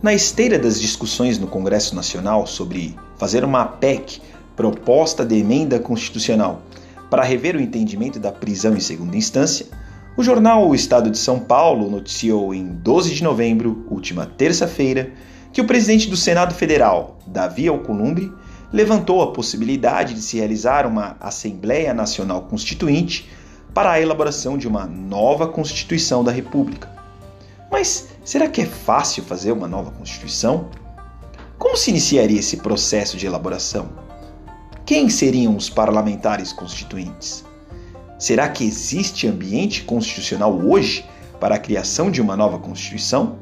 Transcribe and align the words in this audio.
Na 0.00 0.14
esteira 0.14 0.60
das 0.60 0.80
discussões 0.80 1.40
no 1.40 1.48
Congresso 1.48 1.96
Nacional 1.96 2.46
sobre 2.46 2.96
fazer 3.16 3.42
uma 3.42 3.64
PEC, 3.64 4.22
proposta 4.54 5.26
de 5.26 5.34
emenda 5.34 5.80
constitucional, 5.80 6.62
para 7.10 7.24
rever 7.24 7.56
o 7.56 7.60
entendimento 7.60 8.20
da 8.20 8.30
prisão 8.30 8.76
em 8.76 8.80
segunda 8.80 9.16
instância, 9.16 9.66
o 10.16 10.22
jornal 10.22 10.68
O 10.68 10.74
Estado 10.74 11.10
de 11.10 11.18
São 11.18 11.40
Paulo 11.40 11.90
noticiou 11.90 12.54
em 12.54 12.64
12 12.64 13.12
de 13.12 13.24
novembro, 13.24 13.84
última 13.90 14.24
terça-feira, 14.24 15.10
que 15.52 15.60
o 15.60 15.66
presidente 15.66 16.08
do 16.08 16.16
Senado 16.16 16.54
Federal, 16.54 17.18
Davi 17.26 17.66
Alcolumbre, 17.66 18.32
levantou 18.72 19.20
a 19.20 19.32
possibilidade 19.32 20.14
de 20.14 20.20
se 20.20 20.36
realizar 20.36 20.86
uma 20.86 21.16
Assembleia 21.18 21.92
Nacional 21.92 22.42
Constituinte 22.42 23.28
para 23.74 23.90
a 23.90 24.00
elaboração 24.00 24.56
de 24.56 24.68
uma 24.68 24.86
nova 24.86 25.48
Constituição 25.48 26.22
da 26.22 26.30
República. 26.30 26.97
Mas 27.70 28.08
será 28.24 28.48
que 28.48 28.62
é 28.62 28.66
fácil 28.66 29.22
fazer 29.22 29.52
uma 29.52 29.68
nova 29.68 29.90
Constituição? 29.90 30.68
Como 31.58 31.76
se 31.76 31.90
iniciaria 31.90 32.40
esse 32.40 32.58
processo 32.58 33.16
de 33.16 33.26
elaboração? 33.26 33.88
Quem 34.86 35.10
seriam 35.10 35.56
os 35.56 35.68
parlamentares 35.68 36.52
constituintes? 36.52 37.44
Será 38.18 38.48
que 38.48 38.64
existe 38.64 39.26
ambiente 39.26 39.84
constitucional 39.84 40.58
hoje 40.58 41.04
para 41.38 41.56
a 41.56 41.58
criação 41.58 42.10
de 42.10 42.22
uma 42.22 42.36
nova 42.36 42.58
Constituição? 42.58 43.38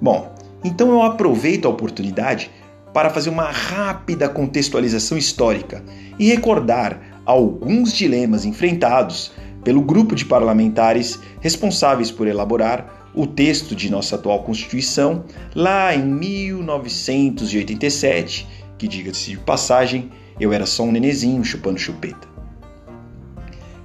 Bom, 0.00 0.32
então 0.62 0.90
eu 0.90 1.02
aproveito 1.02 1.66
a 1.66 1.70
oportunidade 1.70 2.50
para 2.92 3.10
fazer 3.10 3.30
uma 3.30 3.50
rápida 3.50 4.28
contextualização 4.28 5.18
histórica 5.18 5.84
e 6.18 6.28
recordar 6.28 7.20
alguns 7.26 7.92
dilemas 7.92 8.44
enfrentados 8.44 9.32
pelo 9.64 9.82
grupo 9.82 10.14
de 10.14 10.24
parlamentares 10.24 11.18
responsáveis 11.40 12.10
por 12.10 12.28
elaborar 12.28 13.03
o 13.14 13.26
texto 13.26 13.74
de 13.76 13.90
nossa 13.90 14.16
atual 14.16 14.42
Constituição 14.42 15.24
lá 15.54 15.94
em 15.94 16.04
1987, 16.04 18.46
que 18.76 18.88
diga-se 18.88 19.30
de 19.30 19.38
passagem, 19.38 20.10
eu 20.40 20.52
era 20.52 20.66
só 20.66 20.82
um 20.82 20.90
nenezinho 20.90 21.44
chupando 21.44 21.78
chupeta. 21.78 22.26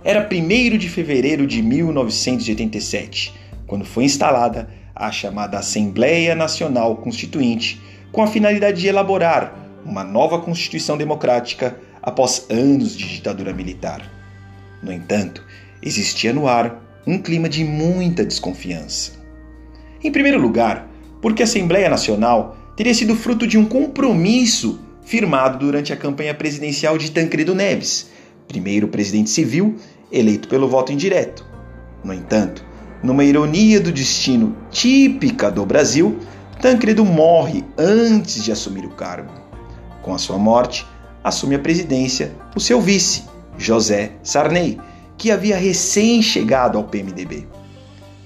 Era 0.03 0.27
1 0.27 0.77
de 0.77 0.89
fevereiro 0.89 1.45
de 1.45 1.61
1987, 1.61 3.35
quando 3.67 3.85
foi 3.85 4.05
instalada 4.05 4.67
a 4.95 5.11
chamada 5.11 5.59
Assembleia 5.59 6.33
Nacional 6.33 6.97
Constituinte 6.97 7.79
com 8.11 8.23
a 8.23 8.27
finalidade 8.27 8.81
de 8.81 8.87
elaborar 8.87 9.53
uma 9.85 10.03
nova 10.03 10.39
Constituição 10.39 10.97
democrática 10.97 11.77
após 12.01 12.47
anos 12.49 12.97
de 12.97 13.07
ditadura 13.07 13.53
militar. 13.53 14.01
No 14.81 14.91
entanto, 14.91 15.45
existia 15.81 16.33
no 16.33 16.45
ar 16.47 16.83
um 17.05 17.21
clima 17.21 17.47
de 17.47 17.63
muita 17.63 18.25
desconfiança. 18.25 19.18
Em 20.03 20.11
primeiro 20.11 20.39
lugar, 20.39 20.89
porque 21.21 21.43
a 21.43 21.45
Assembleia 21.45 21.89
Nacional 21.89 22.57
teria 22.75 22.93
sido 22.93 23.15
fruto 23.15 23.45
de 23.45 23.57
um 23.57 23.65
compromisso 23.65 24.79
firmado 25.03 25.57
durante 25.57 25.91
a 25.91 25.97
campanha 25.97 26.33
presidencial 26.33 26.97
de 26.97 27.11
Tancredo 27.11 27.53
Neves, 27.53 28.09
primeiro 28.47 28.87
presidente 28.87 29.29
civil 29.29 29.75
eleito 30.11 30.47
pelo 30.47 30.67
voto 30.67 30.91
indireto. 30.91 31.45
No 32.03 32.13
entanto, 32.13 32.63
numa 33.03 33.23
ironia 33.23 33.79
do 33.79 33.91
destino 33.91 34.55
típica 34.71 35.51
do 35.51 35.65
Brasil, 35.65 36.17
Tancredo 36.61 37.03
morre 37.03 37.63
antes 37.77 38.43
de 38.43 38.51
assumir 38.51 38.85
o 38.85 38.91
cargo. 38.91 39.33
Com 40.01 40.13
a 40.13 40.17
sua 40.17 40.37
morte, 40.37 40.85
assume 41.23 41.55
a 41.55 41.59
presidência 41.59 42.31
o 42.55 42.59
seu 42.59 42.79
vice, 42.79 43.23
José 43.57 44.11
Sarney, 44.23 44.79
que 45.17 45.31
havia 45.31 45.57
recém-chegado 45.57 46.77
ao 46.77 46.85
PMDB. 46.85 47.47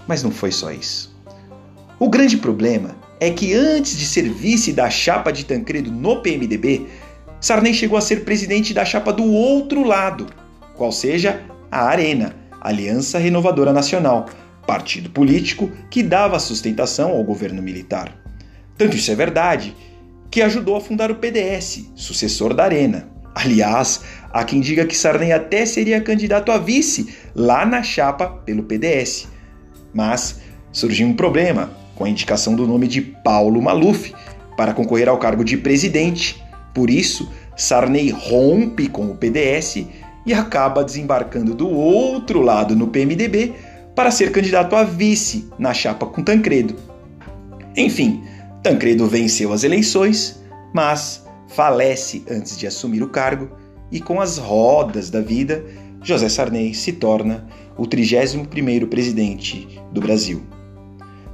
Mas 0.07 0.21
não 0.21 0.31
foi 0.31 0.51
só 0.51 0.71
isso. 0.71 1.12
O 2.03 2.09
grande 2.09 2.35
problema 2.35 2.97
é 3.17 3.29
que 3.29 3.53
antes 3.53 3.97
de 3.97 4.05
ser 4.05 4.23
vice 4.23 4.73
da 4.73 4.89
chapa 4.89 5.31
de 5.31 5.45
Tancredo 5.45 5.89
no 5.89 6.21
PMDB, 6.21 6.85
Sarney 7.39 7.73
chegou 7.73 7.97
a 7.97 8.01
ser 8.01 8.25
presidente 8.25 8.73
da 8.73 8.83
chapa 8.83 9.13
do 9.13 9.23
outro 9.23 9.85
lado, 9.85 10.27
qual 10.75 10.91
seja 10.91 11.41
a 11.71 11.85
Arena, 11.85 12.35
Aliança 12.59 13.17
Renovadora 13.17 13.71
Nacional, 13.71 14.25
partido 14.67 15.11
político 15.11 15.71
que 15.89 16.03
dava 16.03 16.39
sustentação 16.39 17.11
ao 17.11 17.23
governo 17.23 17.61
militar. 17.61 18.13
Tanto 18.77 18.97
isso 18.97 19.09
é 19.09 19.15
verdade 19.15 19.73
que 20.29 20.41
ajudou 20.41 20.75
a 20.75 20.81
fundar 20.81 21.09
o 21.09 21.15
PDS, 21.15 21.89
sucessor 21.95 22.53
da 22.53 22.65
Arena. 22.65 23.07
Aliás, 23.33 24.01
há 24.29 24.43
quem 24.43 24.59
diga 24.59 24.85
que 24.85 24.97
Sarney 24.97 25.31
até 25.31 25.65
seria 25.65 26.01
candidato 26.01 26.51
a 26.51 26.57
vice 26.57 27.15
lá 27.33 27.65
na 27.65 27.81
chapa 27.81 28.27
pelo 28.27 28.63
PDS. 28.63 29.29
Mas 29.93 30.41
surgiu 30.69 31.07
um 31.07 31.13
problema 31.13 31.81
com 32.03 32.07
a 32.07 32.09
indicação 32.09 32.53
do 32.53 32.67
nome 32.67 32.85
de 32.85 33.01
Paulo 33.01 33.61
Maluf 33.61 34.13
para 34.57 34.73
concorrer 34.73 35.07
ao 35.07 35.17
cargo 35.17 35.41
de 35.41 35.55
presidente. 35.55 36.43
Por 36.73 36.89
isso, 36.89 37.31
Sarney 37.55 38.09
rompe 38.09 38.89
com 38.89 39.05
o 39.05 39.15
PDS 39.15 39.85
e 40.25 40.33
acaba 40.33 40.83
desembarcando 40.83 41.55
do 41.55 41.69
outro 41.69 42.41
lado 42.41 42.75
no 42.75 42.89
PMDB 42.89 43.53
para 43.95 44.11
ser 44.11 44.33
candidato 44.33 44.75
a 44.75 44.83
vice 44.83 45.47
na 45.57 45.73
chapa 45.73 46.05
com 46.05 46.21
Tancredo. 46.21 46.75
Enfim, 47.73 48.21
Tancredo 48.61 49.07
venceu 49.07 49.53
as 49.53 49.63
eleições, 49.63 50.43
mas 50.73 51.25
falece 51.47 52.25
antes 52.29 52.57
de 52.57 52.67
assumir 52.67 53.01
o 53.01 53.07
cargo 53.07 53.49
e 53.89 54.01
com 54.01 54.19
as 54.19 54.37
rodas 54.37 55.09
da 55.09 55.21
vida, 55.21 55.63
José 56.01 56.27
Sarney 56.27 56.73
se 56.73 56.91
torna 56.91 57.47
o 57.77 57.83
31º 57.87 58.89
presidente 58.89 59.81
do 59.93 60.01
Brasil. 60.01 60.43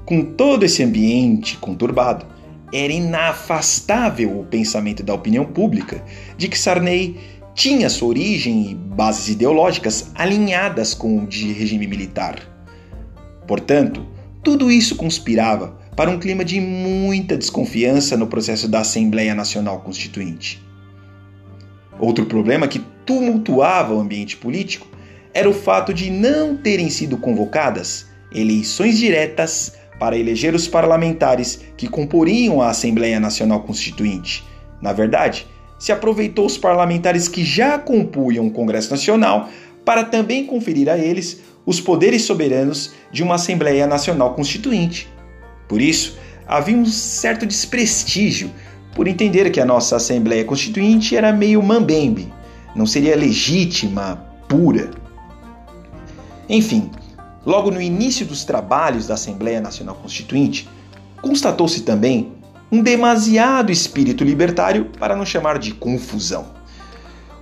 Com 0.09 0.23
todo 0.23 0.63
esse 0.63 0.81
ambiente 0.81 1.55
conturbado, 1.57 2.25
era 2.73 2.91
inafastável 2.91 4.39
o 4.39 4.43
pensamento 4.43 5.03
da 5.03 5.13
opinião 5.13 5.45
pública 5.45 6.03
de 6.35 6.47
que 6.47 6.57
Sarney 6.57 7.15
tinha 7.53 7.91
sua 7.91 8.07
origem 8.07 8.71
e 8.71 8.73
bases 8.73 9.29
ideológicas 9.29 10.09
alinhadas 10.15 10.95
com 10.95 11.19
o 11.19 11.27
de 11.27 11.51
regime 11.51 11.85
militar. 11.85 12.39
Portanto, 13.47 14.03
tudo 14.43 14.71
isso 14.71 14.95
conspirava 14.95 15.77
para 15.95 16.09
um 16.09 16.17
clima 16.17 16.43
de 16.43 16.59
muita 16.59 17.37
desconfiança 17.37 18.17
no 18.17 18.25
processo 18.25 18.67
da 18.67 18.79
Assembleia 18.79 19.35
Nacional 19.35 19.81
Constituinte. 19.81 20.59
Outro 21.99 22.25
problema 22.25 22.67
que 22.67 22.81
tumultuava 23.05 23.93
o 23.93 23.99
ambiente 23.99 24.37
político 24.37 24.87
era 25.35 25.47
o 25.47 25.53
fato 25.53 25.93
de 25.93 26.09
não 26.09 26.57
terem 26.57 26.89
sido 26.89 27.15
convocadas 27.15 28.07
eleições 28.31 28.97
diretas 28.97 29.77
para 29.99 30.17
eleger 30.17 30.55
os 30.55 30.67
parlamentares 30.67 31.61
que 31.75 31.87
comporiam 31.87 32.61
a 32.61 32.69
Assembleia 32.69 33.19
Nacional 33.19 33.61
Constituinte. 33.61 34.43
Na 34.81 34.93
verdade, 34.93 35.45
se 35.77 35.91
aproveitou 35.91 36.45
os 36.45 36.57
parlamentares 36.57 37.27
que 37.27 37.43
já 37.43 37.77
compunham 37.77 38.47
o 38.47 38.51
Congresso 38.51 38.89
Nacional 38.91 39.49
para 39.83 40.03
também 40.03 40.45
conferir 40.45 40.89
a 40.89 40.97
eles 40.97 41.41
os 41.65 41.81
poderes 41.81 42.23
soberanos 42.23 42.93
de 43.11 43.21
uma 43.21 43.35
Assembleia 43.35 43.85
Nacional 43.85 44.33
Constituinte. 44.33 45.07
Por 45.67 45.81
isso, 45.81 46.17
havia 46.47 46.75
um 46.75 46.85
certo 46.85 47.45
desprestígio 47.45 48.49
por 48.95 49.07
entender 49.07 49.51
que 49.51 49.59
a 49.59 49.65
nossa 49.65 49.97
Assembleia 49.97 50.43
Constituinte 50.43 51.15
era 51.15 51.31
meio 51.31 51.61
mambembe, 51.61 52.33
não 52.75 52.85
seria 52.85 53.15
legítima, 53.15 54.15
pura. 54.47 54.89
Enfim, 56.49 56.89
logo 57.45 57.72
no 57.72 57.81
início 57.81 58.25
dos 58.25 58.44
trabalhos 58.44 59.07
da 59.07 59.13
Assembleia 59.13 59.61
Nacional 59.61 59.95
Constituinte, 59.95 60.67
constatou-se 61.22 61.81
também 61.81 62.33
um 62.72 62.81
demasiado 62.81 63.72
espírito 63.72 64.23
libertário 64.23 64.85
para 65.00 65.16
não 65.16 65.25
chamar 65.25 65.57
de 65.57 65.73
confusão. 65.73 66.47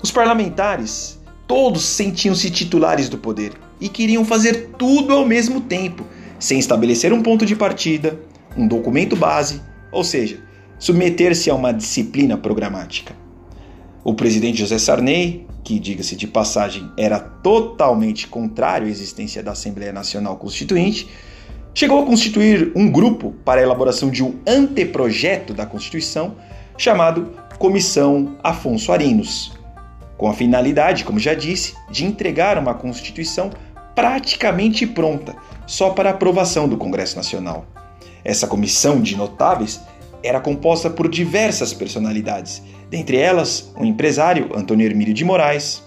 Os 0.02 0.12
parlamentares 0.12 1.20
todos 1.48 1.84
sentiam-se 1.84 2.50
titulares 2.50 3.10
do 3.10 3.18
poder 3.18 3.54
e 3.80 3.90
queriam 3.90 4.24
fazer 4.24 4.70
tudo 4.78 5.14
ao 5.14 5.26
mesmo 5.26 5.62
tempo, 5.62 6.06
sem 6.40 6.60
estabelecer 6.60 7.12
um 7.14 7.22
ponto 7.22 7.46
de 7.46 7.56
partida, 7.56 8.20
um 8.56 8.68
documento 8.68 9.16
base, 9.16 9.62
ou 9.92 10.04
seja, 10.04 10.40
submeter-se 10.80 11.50
a 11.50 11.56
uma 11.56 11.74
disciplina 11.74 12.38
programática. 12.38 13.27
O 14.08 14.14
presidente 14.14 14.60
José 14.60 14.78
Sarney, 14.78 15.46
que, 15.66 15.78
diga-se 15.78 16.16
de 16.16 16.26
passagem, 16.26 16.90
era 16.96 17.20
totalmente 17.20 18.26
contrário 18.26 18.88
à 18.88 18.90
existência 18.90 19.44
da 19.44 19.52
Assembleia 19.52 19.92
Nacional 19.92 20.38
Constituinte, 20.38 21.10
chegou 21.74 22.02
a 22.02 22.06
constituir 22.06 22.72
um 22.74 22.90
grupo 22.90 23.36
para 23.44 23.60
a 23.60 23.64
elaboração 23.66 24.10
de 24.10 24.24
um 24.24 24.36
anteprojeto 24.48 25.54
da 25.54 25.66
Constituição 25.66 26.36
chamado 26.78 27.34
Comissão 27.60 28.38
Afonso 28.42 28.94
Arinos, 28.94 29.52
com 30.18 30.30
a 30.30 30.34
finalidade, 30.34 31.04
como 31.04 31.20
já 31.20 31.34
disse, 31.34 31.76
de 31.92 32.06
entregar 32.06 32.58
uma 32.58 32.74
Constituição 32.74 33.50
praticamente 33.94 34.88
pronta, 34.88 35.36
só 35.66 35.90
para 35.90 36.12
aprovação 36.12 36.66
do 36.66 36.78
Congresso 36.78 37.18
Nacional. 37.18 37.66
Essa 38.24 38.48
comissão 38.48 39.02
de 39.02 39.18
notáveis 39.18 39.82
era 40.24 40.40
composta 40.40 40.90
por 40.90 41.10
diversas 41.10 41.74
personalidades, 41.74 42.62
dentre 42.90 43.18
elas 43.18 43.72
o 43.78 43.86
empresário 43.86 44.50
Antônio 44.56 44.86
Hermílio 44.86 45.14
de 45.14 45.26
Moraes, 45.26 45.84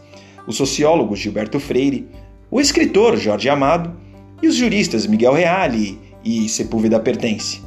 o 0.47 0.53
sociólogo 0.53 1.17
Gilberto 1.17 1.61
Freire, 1.61 2.09
o 2.51 2.61
escritor 2.61 3.17
Jorge 3.17 3.49
Amado 3.49 3.95
e 4.43 4.49
os 4.49 4.55
juristas 4.55 5.07
Miguel 5.07 5.35
Reale 5.35 5.99
e 6.25 6.49
Sepúlveda 6.49 6.99
Pertence. 6.99 7.61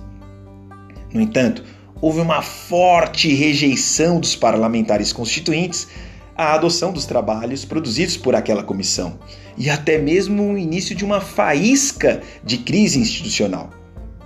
No 1.14 1.22
entanto, 1.22 1.64
houve 2.02 2.20
uma 2.20 2.42
forte 2.42 3.34
rejeição 3.34 4.20
dos 4.20 4.36
parlamentares 4.36 5.14
constituintes 5.14 5.88
à 6.36 6.54
adoção 6.54 6.92
dos 6.92 7.06
trabalhos 7.06 7.64
produzidos 7.64 8.18
por 8.18 8.36
aquela 8.36 8.64
comissão 8.64 9.20
e 9.58 9.70
até 9.70 9.98
mesmo 9.98 10.52
o 10.52 10.58
início 10.58 10.96
de 10.96 11.06
uma 11.06 11.22
faísca 11.22 12.22
de 12.44 12.58
crise 12.58 13.00
institucional. 13.00 13.70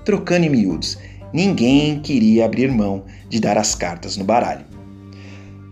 Trocando 0.06 0.46
em 0.46 0.50
miúdos, 0.50 0.98
ninguém 1.34 2.00
queria 2.00 2.46
abrir 2.46 2.72
mão 2.72 3.06
de 3.30 3.40
dar 3.40 3.58
as 3.58 3.76
cartas 3.76 4.18
no 4.18 4.24
baralho. 4.24 4.66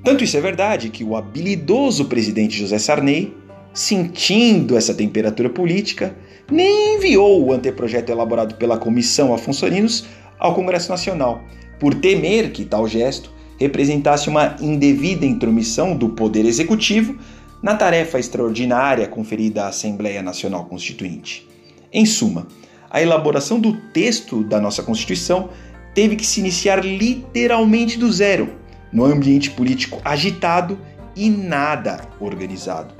Tanto 0.03 0.23
isso 0.23 0.37
é 0.37 0.41
verdade 0.41 0.89
que 0.89 1.03
o 1.03 1.15
habilidoso 1.15 2.05
presidente 2.05 2.57
José 2.57 2.77
Sarney, 2.77 3.35
sentindo 3.73 4.77
essa 4.77 4.93
temperatura 4.93 5.49
política, 5.49 6.15
nem 6.51 6.97
enviou 6.97 7.43
o 7.43 7.51
anteprojeto 7.51 8.11
elaborado 8.11 8.55
pela 8.55 8.77
comissão 8.77 9.33
Afonsorinos 9.33 10.05
ao 10.37 10.53
Congresso 10.53 10.89
Nacional, 10.89 11.43
por 11.79 11.95
temer 11.95 12.51
que 12.51 12.65
tal 12.65 12.87
gesto 12.87 13.31
representasse 13.59 14.29
uma 14.29 14.55
indevida 14.61 15.25
intromissão 15.25 15.95
do 15.95 16.09
Poder 16.09 16.45
Executivo 16.45 17.17
na 17.63 17.75
tarefa 17.75 18.19
extraordinária 18.19 19.07
conferida 19.07 19.63
à 19.63 19.69
Assembleia 19.69 20.21
Nacional 20.21 20.65
Constituinte. 20.65 21.47
Em 21.91 22.05
suma, 22.05 22.47
a 22.95 23.01
elaboração 23.01 23.59
do 23.59 23.73
texto 23.73 24.41
da 24.41 24.57
nossa 24.57 24.81
Constituição 24.81 25.49
teve 25.93 26.15
que 26.15 26.25
se 26.25 26.39
iniciar 26.39 26.77
literalmente 26.77 27.99
do 27.99 28.09
zero, 28.09 28.55
no 28.89 29.03
ambiente 29.03 29.51
político 29.51 29.99
agitado 30.05 30.79
e 31.13 31.29
nada 31.29 32.07
organizado. 32.21 32.93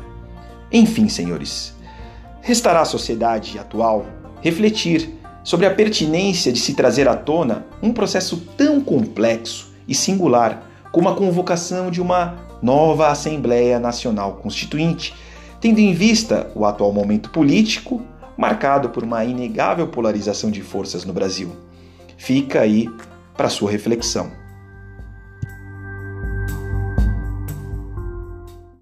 Enfim, 0.69 1.07
senhores, 1.07 1.73
restará 2.41 2.81
à 2.81 2.85
sociedade 2.85 3.57
atual 3.57 4.05
refletir 4.41 5.11
sobre 5.45 5.65
a 5.65 5.73
pertinência 5.73 6.51
de 6.51 6.59
se 6.59 6.73
trazer 6.73 7.07
à 7.07 7.15
tona 7.15 7.65
um 7.81 7.93
processo 7.93 8.35
tão 8.57 8.81
complexo 8.81 9.73
e 9.87 9.95
singular 9.95 10.69
como 10.91 11.07
a 11.07 11.15
convocação 11.15 11.89
de 11.89 12.01
uma 12.01 12.35
nova 12.61 13.07
Assembleia 13.07 13.79
Nacional 13.79 14.41
Constituinte, 14.43 15.15
tendo 15.61 15.79
em 15.79 15.93
vista 15.93 16.51
o 16.53 16.65
atual 16.65 16.91
momento 16.91 17.29
político 17.29 18.05
marcado 18.37 18.89
por 18.89 19.03
uma 19.03 19.23
inegável 19.23 19.87
polarização 19.87 20.51
de 20.51 20.61
forças 20.61 21.05
no 21.05 21.13
Brasil. 21.13 21.55
Fica 22.17 22.61
aí 22.61 22.89
para 23.35 23.49
sua 23.49 23.71
reflexão. 23.71 24.44